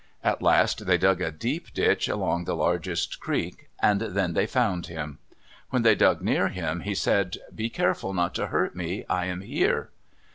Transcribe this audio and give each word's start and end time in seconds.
At 0.23 0.41
last 0.41 0.87
they 0.87 0.97
dug 0.97 1.21
a 1.21 1.29
deep 1.29 1.75
ditch 1.75 2.07
along 2.07 2.45
the 2.45 2.55
largest 2.55 3.19
creek, 3.19 3.69
and 3.79 4.01
then 4.01 4.33
they 4.33 4.47
found 4.47 4.87
him. 4.87 5.19
When 5.69 5.83
they 5.83 5.93
dug 5.93 6.23
near 6.23 6.47
him, 6.47 6.79
he 6.79 6.95
said, 6.95 7.37
"Be 7.53 7.69
careful 7.69 8.11
not 8.11 8.33
to 8.33 8.47
hurt 8.47 8.75
me. 8.75 9.05
I 9.07 9.25
am 9.27 9.41
here." 9.41 9.91